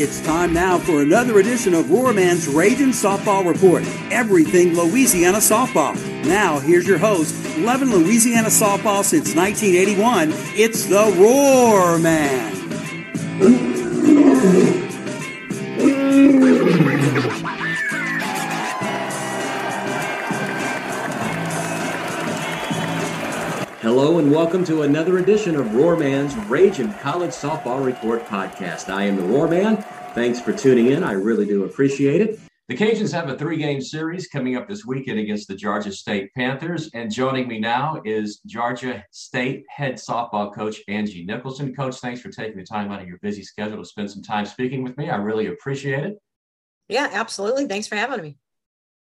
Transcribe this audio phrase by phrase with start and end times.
[0.00, 3.82] It's time now for another edition of Roarman's Raging Softball Report.
[4.12, 5.96] Everything Louisiana softball.
[6.24, 10.30] Now, here's your host, 11 Louisiana softball since 1981.
[10.54, 11.98] It's the Roar
[24.28, 28.92] and welcome to another edition of Roarman's Raging College Softball Report podcast.
[28.92, 29.82] I am the Roarman.
[30.12, 31.02] Thanks for tuning in.
[31.02, 32.38] I really do appreciate it.
[32.68, 36.90] The Cajuns have a three-game series coming up this weekend against the Georgia State Panthers,
[36.92, 41.74] and joining me now is Georgia State head softball coach Angie Nicholson.
[41.74, 44.44] Coach, thanks for taking the time out of your busy schedule to spend some time
[44.44, 45.08] speaking with me.
[45.08, 46.18] I really appreciate it.
[46.90, 47.66] Yeah, absolutely.
[47.66, 48.36] Thanks for having me.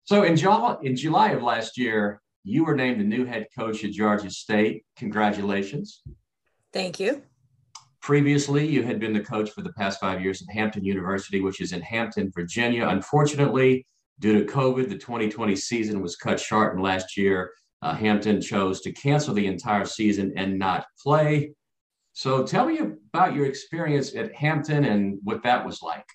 [0.05, 3.83] So in July, in July of last year, you were named the new head coach
[3.83, 4.85] at Georgia State.
[4.97, 6.02] Congratulations.
[6.73, 7.23] Thank you.
[8.01, 11.61] Previously, you had been the coach for the past five years at Hampton University, which
[11.61, 12.87] is in Hampton, Virginia.
[12.87, 13.85] Unfortunately,
[14.21, 17.51] due to COVID, the 2020 season was cut short, and last year,
[17.83, 21.53] uh, Hampton chose to cancel the entire season and not play.
[22.13, 26.07] So, tell me about your experience at Hampton and what that was like.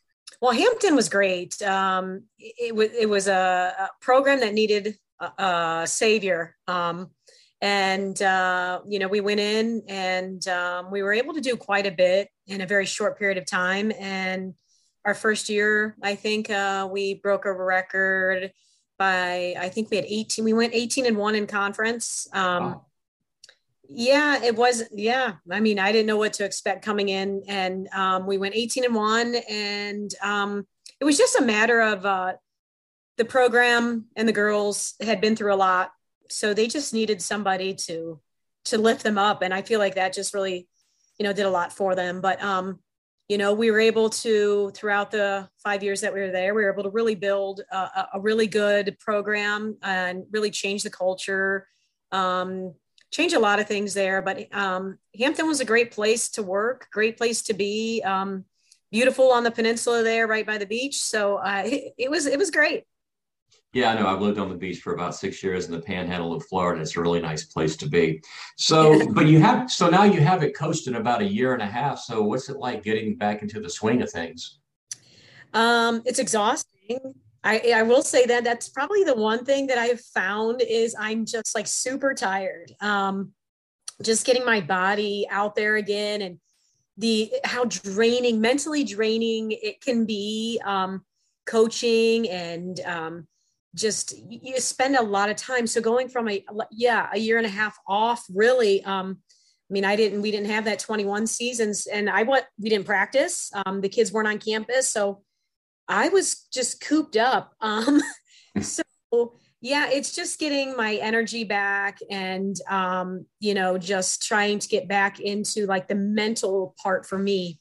[0.41, 1.61] Well, Hampton was great.
[1.61, 4.97] Um, it, it, it was a, a, program that needed
[5.37, 6.55] uh, savior.
[6.67, 7.11] Um,
[7.61, 11.85] and, uh, you know, we went in and um, we were able to do quite
[11.85, 13.91] a bit in a very short period of time.
[13.99, 14.55] And
[15.05, 18.51] our first year, I think uh, we broke a record
[18.97, 22.27] by, I think we had 18, we went 18 and one in conference.
[22.33, 22.85] Um, wow.
[23.93, 24.83] Yeah, it was.
[24.91, 25.33] Yeah.
[25.51, 27.43] I mean, I didn't know what to expect coming in.
[27.47, 29.35] And um, we went 18 and one.
[29.49, 30.65] And um,
[30.99, 32.33] it was just a matter of, uh,
[33.21, 35.91] the program and the girls had been through a lot.
[36.27, 38.19] So they just needed somebody to
[38.65, 39.43] to lift them up.
[39.43, 40.67] And i feel like that just really
[41.19, 42.19] you know did a lot for them.
[42.19, 42.79] But um
[43.29, 46.63] you know we were able to throughout the five years that we were there we
[46.63, 51.67] were able to really build a, a really good program and really change the culture
[52.11, 52.73] um
[53.11, 54.23] change a lot of things there.
[54.23, 58.45] But um hampton was a great place to work great place to be um
[58.91, 60.97] beautiful on the peninsula there right by the beach.
[61.01, 62.85] So uh, it, it was it was great
[63.73, 64.07] yeah, I know.
[64.07, 66.81] I've lived on the beach for about six years in the panhandle of Florida.
[66.81, 68.21] It's a really nice place to be.
[68.57, 71.61] So, but you have, so now you have it coached in about a year and
[71.61, 71.99] a half.
[71.99, 74.59] So, what's it like getting back into the swing of things?
[75.53, 76.99] Um, it's exhausting.
[77.43, 81.25] I, I will say that that's probably the one thing that I've found is I'm
[81.25, 82.73] just like super tired.
[82.81, 83.31] Um,
[84.01, 86.39] just getting my body out there again and
[86.97, 90.61] the how draining, mentally draining it can be.
[90.63, 91.03] Um,
[91.45, 93.27] coaching and um,
[93.75, 95.65] just you spend a lot of time.
[95.65, 99.17] So going from a yeah a year and a half off really um
[99.69, 102.85] i mean i didn't we didn't have that 21 seasons and i went we didn't
[102.85, 103.51] practice.
[103.65, 105.23] Um the kids weren't on campus so
[105.87, 107.53] i was just cooped up.
[107.61, 108.01] Um
[108.61, 108.83] so
[109.61, 114.87] yeah it's just getting my energy back and um you know just trying to get
[114.89, 117.59] back into like the mental part for me.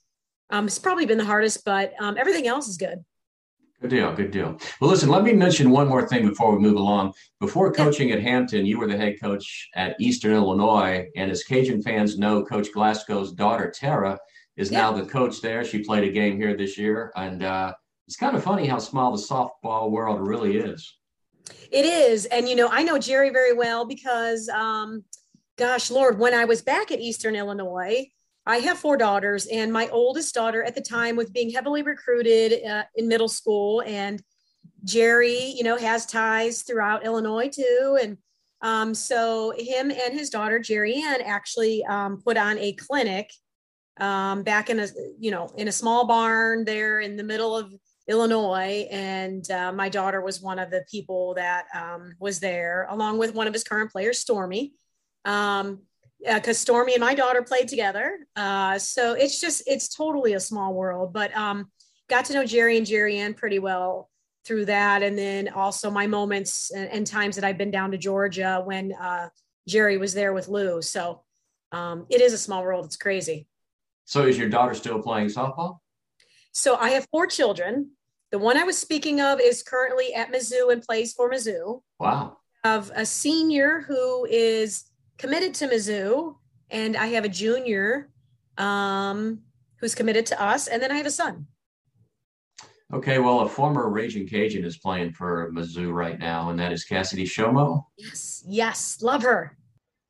[0.50, 3.04] Um it's probably been the hardest but um everything else is good
[3.81, 4.13] Good deal.
[4.15, 4.59] Good deal.
[4.79, 7.15] Well, listen, let me mention one more thing before we move along.
[7.41, 11.09] Before coaching at Hampton, you were the head coach at Eastern Illinois.
[11.17, 14.19] And as Cajun fans know, Coach Glasco's daughter, Tara,
[14.59, 14.81] is yeah.
[14.81, 15.65] now the coach there.
[15.65, 17.11] She played a game here this year.
[17.17, 17.73] And uh,
[18.07, 20.99] it's kind of funny how small the softball world really is.
[21.71, 22.27] It is.
[22.27, 25.05] And, you know, I know Gerry very well because, um,
[25.57, 28.11] gosh, Lord, when I was back at Eastern Illinois,
[28.50, 32.66] I have four daughters, and my oldest daughter at the time was being heavily recruited
[32.66, 33.81] uh, in middle school.
[33.87, 34.21] And
[34.83, 37.97] Gerry, you know, has ties throughout Illinois too.
[38.03, 38.19] And
[38.61, 43.31] um, so him and his daughter, Geri Ann, actually um, put on a clinic
[44.00, 44.88] um, back in a,
[45.21, 47.72] you know, in a small barn there in the middle of
[48.09, 48.88] Illinois.
[48.91, 53.32] And uh, my daughter was one of the people that um, was there, along with
[53.32, 54.73] one of his current players, Stormy.
[55.25, 55.82] Um,
[56.22, 58.26] because uh, Stormy and my daughter played together.
[58.37, 61.12] Uh, so it's just it's totally a small world.
[61.12, 61.70] But um,
[62.08, 64.11] got to know Gerry and Geri Ann pretty well
[64.44, 67.99] through that, and then also my moments and, and times that I've been down to
[67.99, 69.28] Georgia when uh,
[69.69, 70.82] Gerry was there with Lu.
[70.82, 71.22] So
[71.72, 72.84] um, it is a small world.
[72.84, 73.46] It's crazy.
[74.05, 75.78] So is your daughter still playing softball?
[76.52, 77.93] So I have four children.
[78.32, 81.82] The one I was speaking of is currently at Mizzou and plays for Mizzou.
[81.99, 82.38] Wow.
[82.64, 84.89] Of a senior who is
[85.20, 86.34] committed to Mizzou,
[86.70, 88.08] and I have a junior
[88.56, 89.43] um,
[89.76, 91.46] who's committed to us, and then I have a son.
[92.93, 96.84] Okay, well, a former Raging Cajun is playing for Mizzou right now, and that is
[96.84, 97.84] Cassidy Shomo.
[97.99, 99.56] Yes, yes, love her.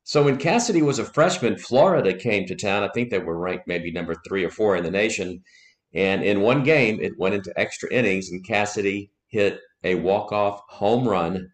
[0.04, 2.84] So when Cassidy was a freshman, Florida came to town.
[2.84, 5.42] I think they were ranked maybe number three or four in the nation.
[5.92, 11.06] And in one game, it went into extra innings, and Cassidy hit a walk-off home
[11.06, 11.50] run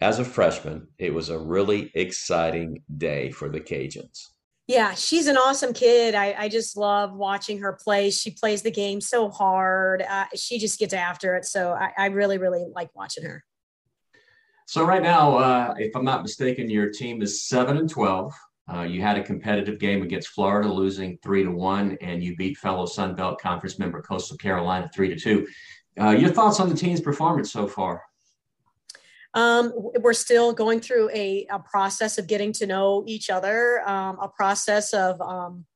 [0.00, 0.88] as a freshman.
[0.98, 4.28] It was a really exciting day for the Cajuns.
[4.66, 6.14] Yeah, she's an awesome kid.
[6.14, 8.10] I, I just love watching her play.
[8.10, 10.02] She plays the game so hard.
[10.08, 11.44] Uh, she just gets after it.
[11.44, 13.44] So I, I really, really like watching her.
[14.66, 18.32] So right now, uh, if I'm not mistaken, your team is seven and twelve.
[18.72, 22.56] Uh, you had a competitive game against Florida, losing three to one, and you beat
[22.56, 25.48] fellow Sun Belt Conference member Coastal Carolina three to two.
[26.00, 28.04] Uh, your thoughts on the team's performance so far?
[29.34, 34.18] Um, we're still going through a, a, process of getting to know each other, um,
[34.20, 35.66] a process of, um,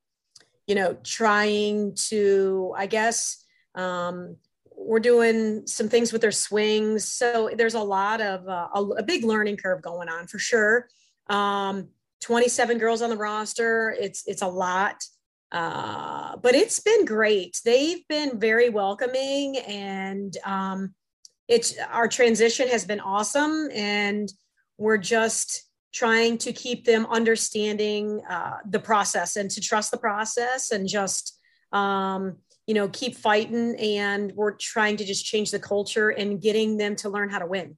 [0.67, 3.45] you know, trying to, I guess,
[3.77, 4.37] um,
[4.77, 7.09] we're doing some things with their swings.
[7.09, 10.89] So there's a lot of uh, a, a, big learning curve going on for sure.
[11.29, 11.89] Um,
[12.23, 13.95] 27 girls on the roster.
[14.01, 15.05] It's it's a lot.
[15.53, 17.61] Uh, but it's been great.
[17.65, 20.95] They've been very welcoming and um,
[21.49, 24.33] it's our transition has been awesome and
[24.79, 30.73] we're just trying to keep them understanding uh, the process and to trust the process
[30.73, 31.39] and just
[31.73, 32.37] um,
[32.67, 33.77] you know, keep fighting.
[33.77, 37.47] And we're trying to just change the culture and getting them to learn how to
[37.47, 37.77] win.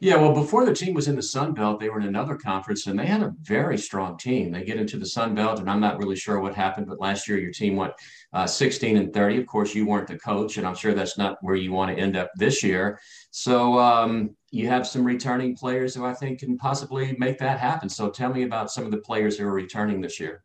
[0.00, 2.86] Yeah, well, before the team was in the Sun Belt, they were in another conference
[2.86, 4.52] and they had a very strong team.
[4.52, 7.26] They get into the Sun Belt, and I'm not really sure what happened, but last
[7.26, 7.94] year your team went
[8.32, 9.38] uh, 16 and 30.
[9.38, 12.00] Of course, you weren't the coach, and I'm sure that's not where you want to
[12.00, 13.00] end up this year.
[13.32, 17.88] So um, you have some returning players who I think can possibly make that happen.
[17.88, 20.44] So tell me about some of the players who are returning this year.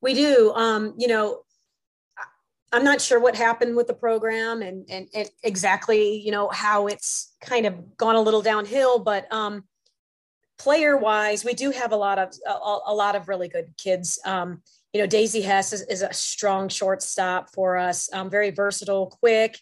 [0.00, 0.52] We do.
[0.54, 1.42] Um, you know,
[2.76, 6.88] I'm not sure what happened with the program and, and, and exactly, you know, how
[6.88, 9.64] it's kind of gone a little downhill, but um,
[10.58, 14.18] player wise, we do have a lot of, a, a lot of really good kids.
[14.26, 14.60] Um,
[14.92, 19.58] you know, Daisy Hess is, is, a strong shortstop for us, um, very versatile, quick,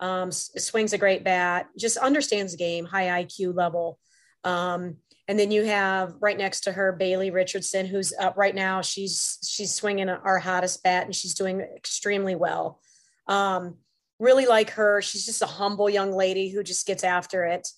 [0.00, 4.00] um, swings a great bat, just understands the game, high IQ level.
[4.42, 4.96] Um,
[5.28, 8.80] and then you have right next to her Bailey Richardson, who's up right now.
[8.80, 12.80] She's she's swinging our hottest bat, and she's doing extremely well.
[13.26, 13.76] Um,
[14.18, 15.02] really like her.
[15.02, 17.68] She's just a humble young lady who just gets after it.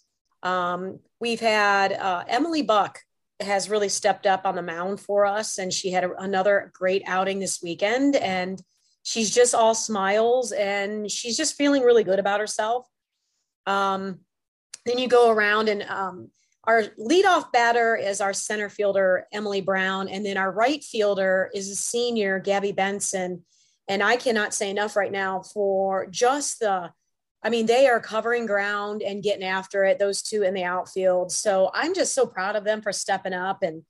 [0.42, 3.00] Um, we've had uh, Emily Buck
[3.40, 7.02] has really stepped up on the mound for us, and she had a, another great
[7.06, 8.14] outing this weekend.
[8.14, 8.60] And
[9.02, 12.86] she's just all smiles, and she's just feeling really good about herself.
[13.66, 14.20] Um,
[14.84, 16.30] then you go around and um,
[16.68, 20.06] our leadoff batter is our center fielder, Emily Brown.
[20.06, 23.42] And then our right fielder is a senior, Gabby Benson.
[23.88, 26.92] And I cannot say enough right now for just the,
[27.42, 31.32] I mean, they are covering ground and getting after it, those two in the outfield.
[31.32, 33.82] So I'm just so proud of them for stepping up and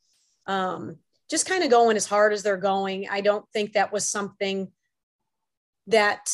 [0.46, 0.98] um,
[1.28, 3.08] just kind of going as hard as they're going.
[3.10, 4.70] I don't think that was something
[5.88, 6.30] that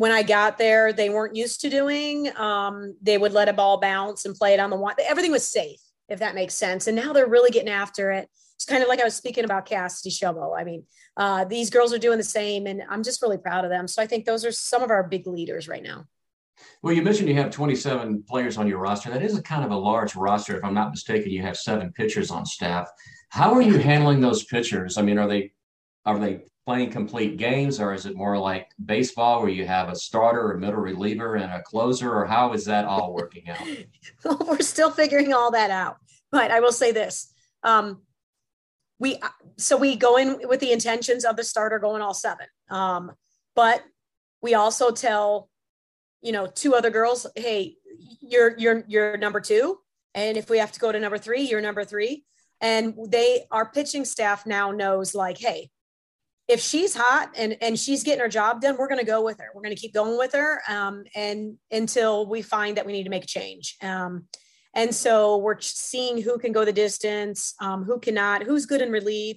[0.00, 2.34] when I got there, they weren't used to doing.
[2.38, 4.94] Um, they would let a ball bounce and play it on the one.
[5.06, 6.86] Everything was safe, if that makes sense.
[6.86, 8.26] And now they're really getting after it.
[8.54, 10.58] It's kind of like I was speaking about Cassidy Shobo.
[10.58, 10.84] I mean,
[11.18, 13.86] uh, these girls are doing the same, and I'm just really proud of them.
[13.86, 16.06] So I think those are some of our big leaders right now.
[16.82, 19.10] Well, you mentioned you have 27 players on your roster.
[19.10, 20.56] That is a kind of a large roster.
[20.56, 22.88] If I'm not mistaken, you have seven pitchers on staff.
[23.28, 24.96] How are you handling those pitchers?
[24.96, 25.52] I mean, are they
[26.06, 29.96] are they playing complete games, or is it more like baseball where you have a
[29.96, 33.58] starter, a middle reliever, and a closer, or how is that all working out?
[34.24, 35.96] well, we're still figuring all that out.
[36.30, 38.02] But I will say this: um,
[38.98, 39.18] we
[39.56, 43.12] so we go in with the intentions of the starter going all seven, um,
[43.56, 43.82] but
[44.42, 45.48] we also tell
[46.22, 47.76] you know two other girls, hey,
[48.20, 49.78] you're you're you're number two,
[50.14, 52.24] and if we have to go to number three, you're number three.
[52.60, 55.70] And they, our pitching staff now knows like, hey,
[56.50, 59.38] if she's hot and and she's getting her job done, we're going to go with
[59.38, 59.50] her.
[59.54, 63.04] We're going to keep going with her, um, and until we find that we need
[63.04, 63.76] to make a change.
[63.80, 64.24] Um,
[64.74, 68.90] and so we're seeing who can go the distance, um, who cannot, who's good in
[68.90, 69.36] relief,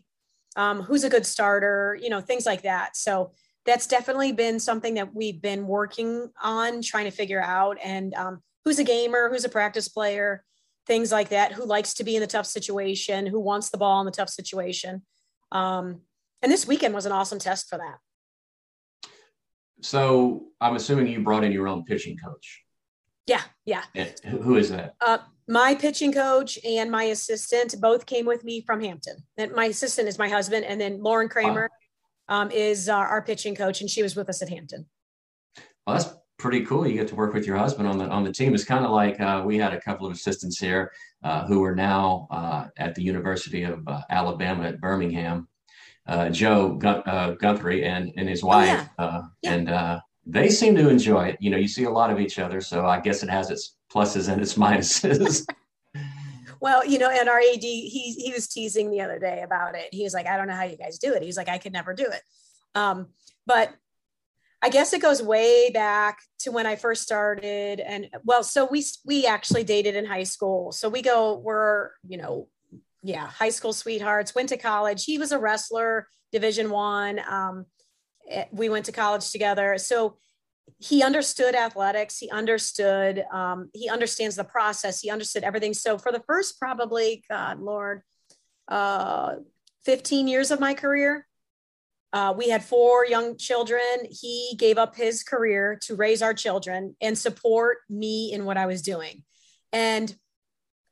[0.55, 2.97] um, who's a good starter, you know, things like that.
[2.97, 3.31] So
[3.65, 7.77] that's definitely been something that we've been working on, trying to figure out.
[7.83, 10.43] And um, who's a gamer, who's a practice player,
[10.85, 11.53] things like that.
[11.53, 14.29] Who likes to be in the tough situation, who wants the ball in the tough
[14.29, 15.03] situation.
[15.51, 16.01] Um,
[16.43, 17.97] and this weekend was an awesome test for that.
[19.81, 22.63] So I'm assuming you brought in your own pitching coach.
[23.25, 23.83] Yeah, yeah.
[23.95, 24.95] And who is that?
[25.01, 29.17] Uh, my pitching coach and my assistant both came with me from Hampton.
[29.37, 31.69] And my assistant is my husband, and then Lauren Kramer
[32.29, 32.41] wow.
[32.41, 34.85] um, is our, our, pitching coach, and she was with us at Hampton.
[35.85, 36.87] Well, that's pretty cool.
[36.87, 38.53] You get to work with your husband on the on the team.
[38.53, 40.91] It's kind of like uh, we had a couple of assistants here
[41.23, 45.47] uh, who are now uh, at the University of uh, Alabama at Birmingham,
[46.07, 49.05] uh, Joe Gun- uh, Guthrie and and his wife, oh, yeah.
[49.05, 49.53] Uh, yeah.
[49.53, 51.37] and they seem to enjoy it.
[51.39, 53.75] You know, you see a lot of each other, so I guess it has its
[53.93, 55.45] pluses and its minuses.
[56.59, 59.89] well, you know, and our AD, he he was teasing the other day about it.
[59.91, 61.23] He was like, I don't know how you guys do it.
[61.23, 62.21] He's like, I could never do it.
[62.75, 63.07] Um,
[63.45, 63.73] but
[64.61, 67.81] I guess it goes way back to when I first started.
[67.81, 70.71] And well, so we we actually dated in high school.
[70.71, 72.47] So we go, we're, you know,
[73.03, 75.03] yeah, high school sweethearts, went to college.
[75.03, 77.19] He was a wrestler, division one.
[77.29, 77.65] Um,
[78.29, 79.77] eh, we went to college together.
[79.77, 80.17] So
[80.79, 82.17] he understood athletics.
[82.17, 85.01] He understood, um, he understands the process.
[85.01, 85.73] He understood everything.
[85.73, 88.01] So for the first probably, God, Lord,
[88.69, 89.35] uh,
[89.83, 91.27] 15 years of my career,
[92.13, 93.81] uh, we had four young children.
[94.09, 98.67] He gave up his career to raise our children and support me in what I
[98.67, 99.23] was doing.
[99.73, 100.15] And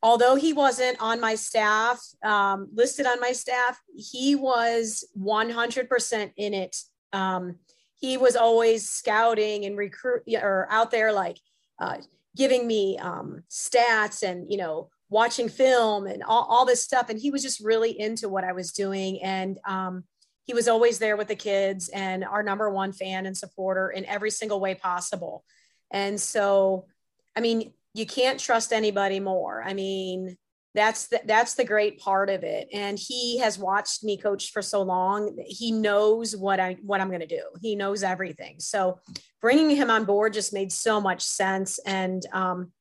[0.04, 6.54] although he wasn't on my staff, um, listed on my staff, he was 100% in
[6.54, 6.76] it.
[7.14, 7.58] Um,
[8.00, 11.38] he was always scouting and recruit or out there like
[11.80, 11.98] uh,
[12.36, 17.10] giving me um, stats and, you know, watching film and all, all this stuff.
[17.10, 19.22] And he was just really into what I was doing.
[19.22, 20.06] And, um,
[20.44, 24.06] he was always there with the kids and our number one fan and supporter in
[24.06, 25.46] every single way possible.
[25.92, 26.88] And so,
[27.36, 29.64] I mean, you can't trust anybody more.
[29.64, 30.38] I mean,
[30.74, 32.70] that's the, that's the great part of it.
[32.72, 35.38] And he has watched me coach for so long.
[35.46, 37.44] He knows what I what I'm going to do.
[37.62, 38.56] He knows everything.
[38.60, 39.00] So
[39.42, 41.78] bringing him on board just made so much sense.
[41.80, 42.72] And um,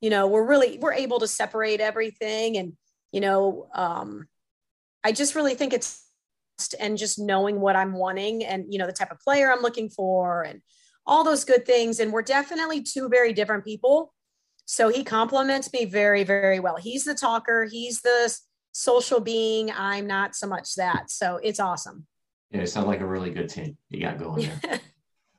[0.00, 2.56] you know, we're really we're able to separate everything.
[2.56, 2.72] And
[3.12, 4.28] you know, um,
[5.04, 6.02] I just really think it's
[6.80, 9.90] and just knowing what I'm wanting and you know the type of player I'm looking
[9.90, 10.62] for and
[11.06, 14.14] all those good things and we're definitely two very different people
[14.66, 18.38] so he complements me very very well he's the talker he's the
[18.72, 22.06] social being I'm not so much that so it's awesome
[22.50, 24.80] yeah it sounds like a really good team you got going there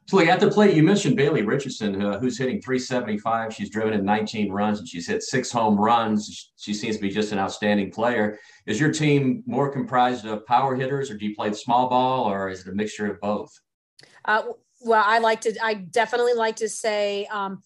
[0.09, 3.53] So, like at the plate, you mentioned Bailey Richardson, uh, who's hitting 375.
[3.53, 6.53] She's driven in 19 runs and she's hit six home runs.
[6.55, 8.39] She seems to be just an outstanding player.
[8.65, 12.23] Is your team more comprised of power hitters, or do you play the small ball,
[12.23, 13.51] or is it a mixture of both?
[14.23, 14.43] Uh,
[14.79, 15.53] well, I like to.
[15.61, 17.61] I definitely like to say um,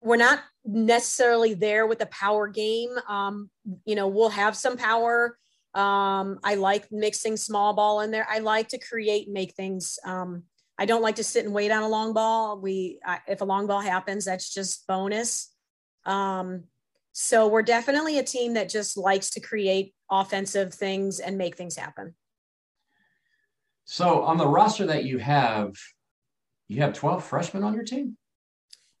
[0.00, 2.90] we're not necessarily there with the power game.
[3.08, 3.50] Um,
[3.84, 5.38] you know, we'll have some power.
[5.74, 8.26] Um, I like mixing small ball in there.
[8.30, 10.44] I like to create and make things um,
[10.78, 12.60] I don't like to sit and wait on a long ball.
[12.60, 15.52] We, I, if a long ball happens, that's just bonus.
[16.06, 16.64] Um,
[17.12, 21.76] so we're definitely a team that just likes to create offensive things and make things
[21.76, 22.14] happen.
[23.84, 25.74] So on the roster that you have,
[26.68, 28.16] you have 12 freshmen on your team?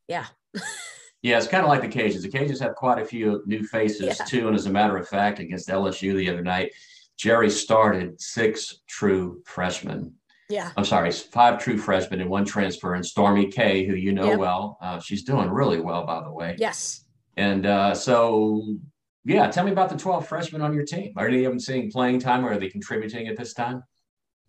[0.08, 0.26] Yeah.
[1.22, 2.22] yeah, it's kind of like the Cajuns.
[2.22, 4.24] The Cajuns have quite a few new faces yeah.
[4.24, 4.46] too.
[4.46, 6.72] And as a matter of fact, against LSU the other night,
[7.16, 10.14] Gerry started six true freshmen.
[10.48, 10.70] Yeah.
[10.76, 14.38] I'm sorry, five true freshmen and one transfer, and Stormy K, who you know yep.
[14.38, 14.78] well.
[14.80, 16.56] Uh, she's doing really well, by the way.
[16.58, 17.04] Yes.
[17.36, 18.76] And uh, so,
[19.24, 21.12] yeah, tell me about the 12 freshmen on your team.
[21.16, 23.82] Are any of them seeing playing time or are they contributing at this time?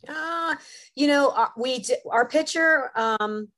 [0.08, 0.56] Uh,
[0.96, 3.50] you know, uh, we our pitcher, um,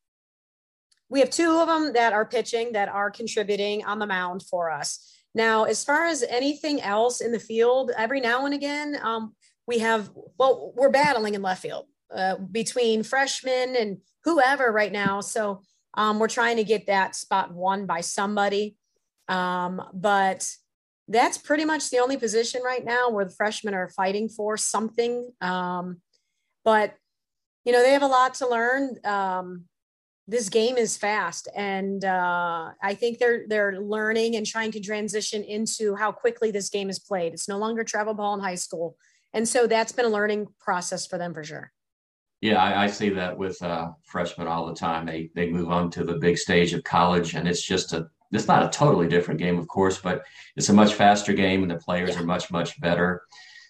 [1.11, 4.71] we have two of them that are pitching that are contributing on the mound for
[4.71, 5.13] us.
[5.35, 9.35] Now, as far as anything else in the field, every now and again, um,
[9.67, 15.19] we have, well, we're battling in left field uh, between freshmen and whoever right now.
[15.19, 15.63] So
[15.95, 18.77] um, we're trying to get that spot won by somebody.
[19.27, 20.49] Um, but
[21.09, 25.29] that's pretty much the only position right now where the freshmen are fighting for something.
[25.41, 25.99] Um,
[26.63, 26.95] but
[27.65, 28.95] you know they have a lot to learn.
[30.31, 35.43] This game is fast, and uh, I think they're they're learning and trying to transition
[35.43, 37.33] into how quickly this game is played.
[37.33, 38.95] It's no longer travel ball in high school,
[39.33, 41.73] and so that's been a learning process for them for sure.
[42.39, 45.05] Yeah, I, I see that with uh, freshmen all the time.
[45.05, 48.47] They they move on to the big stage of college, and it's just a it's
[48.47, 50.23] not a totally different game, of course, but
[50.55, 52.21] it's a much faster game, and the players yeah.
[52.21, 53.23] are much much better.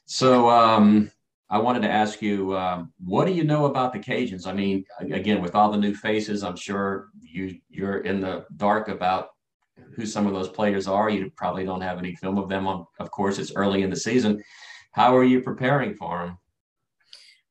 [0.06, 1.10] So um,
[1.52, 4.48] I wanted to ask you, um, what do you know about the Cajuns?
[4.48, 8.88] I mean, again, with all the new faces, I'm sure you you're in the dark
[8.88, 9.32] about
[9.96, 11.10] who some of those players are.
[11.10, 12.68] You probably don't have any film of them.
[12.68, 14.42] Of course, it's early in the season.
[14.94, 16.38] How are you preparing for them?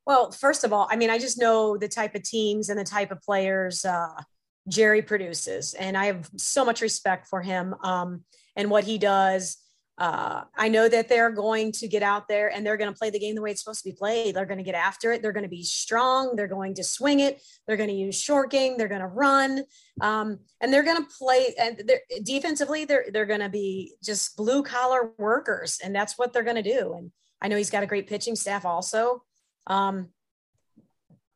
[0.06, 2.84] Well, first of all, I mean, I just know the type of teams and the
[2.84, 4.22] type of players uh,
[4.66, 8.24] Gerry produces, and I have so much respect for him um,
[8.56, 9.58] and what he does.
[10.00, 13.10] Uh, I know that they're going to get out there and they're going to play
[13.10, 14.34] the game the way it's supposed to be played.
[14.34, 15.20] They're going to get after it.
[15.20, 16.36] They're going to be strong.
[16.36, 17.42] They're going to swing it.
[17.66, 18.78] They're going to use short game.
[18.78, 19.62] They're going to run,
[20.00, 21.54] um, and they're going to play.
[21.60, 26.32] And they're, defensively, they're they're going to be just blue collar workers, and that's what
[26.32, 26.94] they're going to do.
[26.94, 29.22] And I know he's got a great pitching staff also.
[29.66, 30.08] um,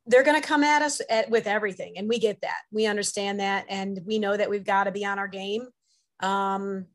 [0.06, 2.61] they're going to come at us at, with everything, and we get that.
[2.71, 5.68] We understand that, and we know that we've got to be on our game
[6.21, 6.87] um,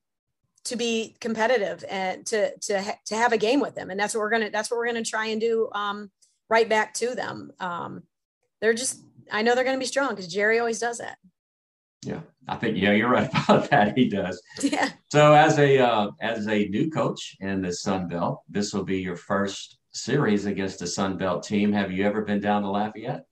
[0.69, 4.13] to be competitive and to to ha- to have a game with them, and that's
[4.13, 6.09] what we're gonna that's what we're gonna try and do um,
[6.49, 7.51] right back to them.
[7.59, 8.03] Um,
[8.61, 11.17] they're just I know they're to be strong because Gerry always does that.
[12.03, 13.97] Yeah, I think yeah, you're right about that.
[13.97, 14.41] He does.
[14.61, 14.89] Yeah.
[15.11, 18.99] So as a uh, as a new coach in the Sun Belt, this will be
[18.99, 21.73] your first series against a Sun Belt team.
[21.73, 23.25] Have you ever been down to Lafayette?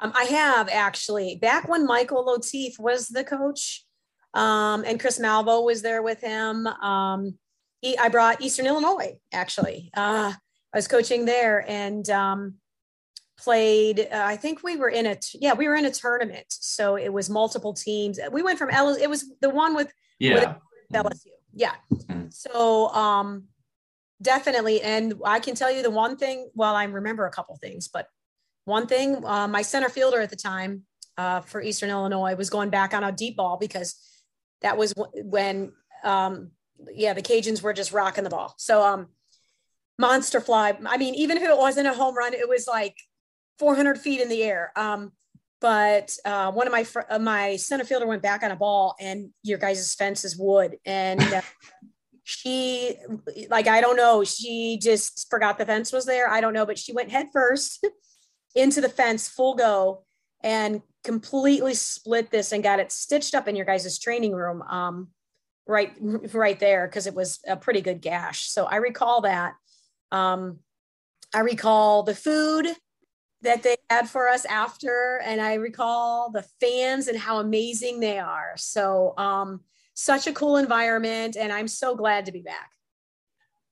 [0.00, 1.36] Um, I have actually.
[1.36, 3.84] Back when Michael Lotief was the coach,
[4.34, 6.66] um, and Chris Malveaux was there with him.
[6.66, 7.38] Um,
[7.80, 9.90] he, I brought Eastern Illinois actually.
[9.94, 10.32] Uh,
[10.72, 12.54] I was coaching there and um,
[13.38, 14.00] played.
[14.00, 16.96] Uh, I think we were in a t- yeah we were in a tournament, so
[16.96, 18.18] it was multiple teams.
[18.30, 18.94] We went from L.
[18.94, 20.56] It was the one with yeah
[20.92, 21.26] with LSU.
[21.52, 21.74] Yeah.
[21.92, 22.26] Mm-hmm.
[22.30, 23.44] So um,
[24.22, 26.50] definitely, and I can tell you the one thing.
[26.54, 28.06] Well, I remember a couple things, but
[28.64, 30.82] one thing, uh, my center fielder at the time
[31.16, 33.96] uh, for Eastern Illinois was going back on a deep ball because
[34.62, 35.72] that was when,
[36.04, 36.50] um,
[36.92, 38.54] yeah, the Cajuns were just rocking the ball.
[38.58, 39.08] So, um,
[39.98, 40.76] monster fly.
[40.86, 42.96] I mean, even if it wasn't a home run, it was like
[43.58, 44.72] 400 feet in the air.
[44.74, 45.12] Um,
[45.60, 48.96] but uh, one of my fr- uh, my center fielder went back on a ball,
[48.98, 51.42] and your guys' fence is wood, and uh,
[52.24, 52.96] she
[53.50, 56.30] like I don't know, she just forgot the fence was there.
[56.30, 57.86] I don't know, but she went head first
[58.54, 60.04] into the fence, full go,
[60.42, 65.08] and completely split this and got it stitched up in your guys' training room um,
[65.66, 65.92] right
[66.34, 68.48] right there because it was a pretty good gash.
[68.48, 69.54] So i recall that.
[70.12, 70.58] Um,
[71.32, 72.66] i recall the food
[73.42, 78.18] that they had for us after and i recall the fans and how amazing they
[78.18, 78.54] are.
[78.56, 79.60] So um,
[79.94, 82.70] such a cool environment and i'm so glad to be back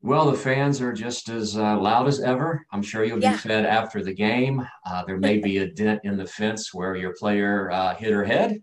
[0.01, 2.65] well, the fans are just as uh, loud as ever.
[2.71, 3.33] I'm sure you'll yeah.
[3.33, 4.65] be fed after the game.
[4.87, 8.25] Uh, there may be a dent in the fence where your player uh, hit her
[8.25, 8.63] head.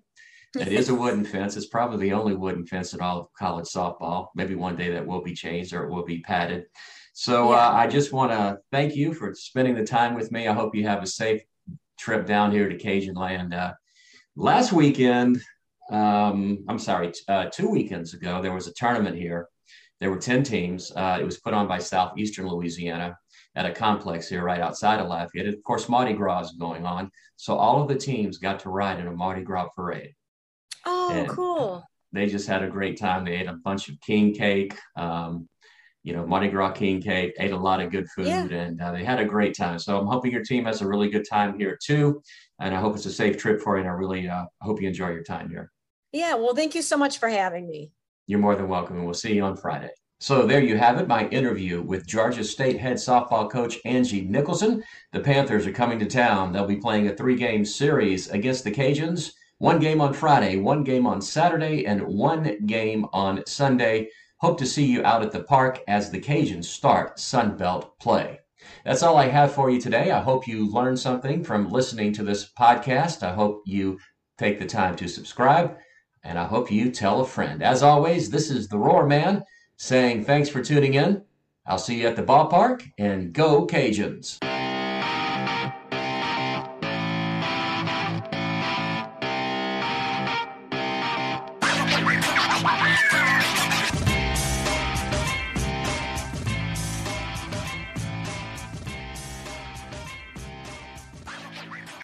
[0.58, 1.58] It is a wooden fence.
[1.58, 4.28] It's probably the only wooden fence in all of college softball.
[4.34, 6.68] Maybe one day that will be changed or it will be padded.
[7.14, 10.48] So uh, I just want to thank you for spending the time with me.
[10.48, 11.42] I hope you have a safe
[12.00, 13.54] trip down here to Cajun Land.
[13.54, 13.74] Uh,
[14.38, 15.42] last weekend,
[15.92, 19.50] um, I'm sorry, uh, two weekends ago, there was a tournament here
[20.00, 20.92] there were 10 teams.
[20.96, 23.18] Uh, it was put on by Southeastern Louisiana
[23.56, 25.48] at a complex here right outside of Lafayette.
[25.48, 27.10] Of course, Mardi Gras is going on.
[27.38, 30.14] So all of the teams got to ride in a Mardi Gras parade.
[30.86, 31.84] Oh, and cool.
[32.12, 33.26] They just had a great time.
[33.26, 35.50] They ate a bunch of king cake, um,
[36.04, 38.46] you know, Mardi Gras king cake, ate a lot of good food, yeah.
[38.46, 39.80] and uh, they had a great time.
[39.80, 42.22] So I'm hoping your team has a really good time here too.
[42.60, 43.82] And I hope it's a safe trip for you.
[43.82, 45.72] And I really uh, hope you enjoy your time here.
[46.12, 46.36] Yeah.
[46.36, 47.92] Well, thank you so much for having me.
[48.28, 49.90] You're more than welcome, and we'll see you on Friday.
[50.20, 54.84] So there you have it, my interview with Georgia State head softball coach Angie Nicholson.
[55.12, 56.52] The Panthers are coming to town.
[56.52, 59.34] They'll be playing a three-game series against the Cajuns.
[59.60, 64.10] One game on Friday, one game on Saturday, and one game on Sunday.
[64.38, 68.40] Hope to see you out at the park as the Cajuns start Sunbelt play.
[68.84, 70.12] That's all I have for you today.
[70.12, 73.22] I hope you learned something from listening to this podcast.
[73.22, 74.00] I hope you
[74.40, 75.78] take the time to subscribe
[76.26, 77.62] and I hope you tell a friend.
[77.62, 79.44] As always, this is the Roar Man
[79.78, 81.22] saying thanks for tuning in.
[81.68, 84.40] I'll see you at the ballpark and go Cajuns.